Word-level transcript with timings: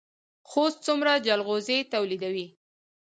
خوست 0.49 0.77
څومره 0.87 1.11
جلغوزي 1.27 1.77
تولیدوي؟ 1.93 2.47